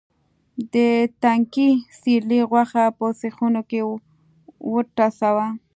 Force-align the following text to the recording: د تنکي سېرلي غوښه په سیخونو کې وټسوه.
د 0.73 0.75
تنکي 1.21 1.69
سېرلي 1.99 2.39
غوښه 2.49 2.85
په 2.97 3.05
سیخونو 3.21 3.61
کې 3.69 3.79
وټسوه. 4.73 5.47